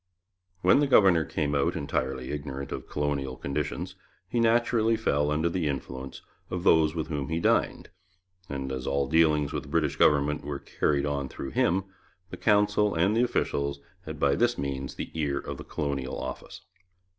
[0.63, 3.93] When the governor came out entirely ignorant of colonial conditions
[4.27, 7.89] he naturally fell under the influence of those with whom he dined,
[8.49, 11.83] and as all dealings with the British government were carried on through him,
[12.31, 16.61] the Council and the officials had by this means the ear of the Colonial Office.